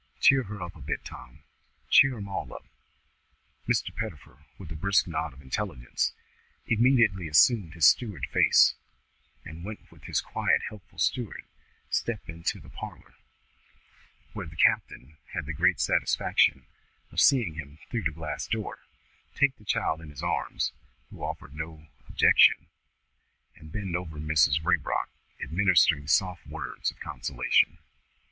Cheer 0.19 0.41
her 0.45 0.63
up 0.63 0.75
a 0.75 0.81
bit, 0.81 1.05
Tom. 1.05 1.43
Cheer 1.91 2.17
'em 2.17 2.27
all 2.27 2.51
up." 2.51 2.65
Mr. 3.69 3.95
Pettifer, 3.95 4.45
with 4.57 4.71
a 4.71 4.75
brisk 4.75 5.05
nod 5.05 5.31
of 5.31 5.43
intelligence, 5.43 6.13
immediately 6.65 7.27
assumed 7.27 7.75
his 7.75 7.85
steward 7.85 8.25
face, 8.33 8.73
and 9.45 9.63
went 9.63 9.91
with 9.91 10.05
his 10.05 10.19
quiet, 10.19 10.63
helpful, 10.69 10.97
steward 10.97 11.43
step 11.91 12.27
into 12.27 12.59
the 12.59 12.67
parlour, 12.71 13.13
where 14.33 14.47
the 14.47 14.55
captain 14.55 15.17
had 15.35 15.45
the 15.45 15.53
great 15.53 15.79
satisfaction 15.79 16.65
of 17.11 17.21
seeing 17.21 17.53
him, 17.53 17.77
through 17.91 18.01
the 18.01 18.09
glass 18.09 18.47
door, 18.47 18.79
take 19.35 19.55
the 19.59 19.63
child 19.65 20.01
in 20.01 20.09
his 20.09 20.23
arms 20.23 20.73
(who 21.11 21.23
offered 21.23 21.53
no 21.53 21.85
objection), 22.09 22.65
and 23.55 23.71
bend 23.71 23.95
over 23.95 24.17
Mrs. 24.17 24.63
Raybrock, 24.63 25.11
administering 25.43 26.07
soft 26.07 26.47
words 26.47 26.89
of 26.89 26.99
consolation. 26.99 27.77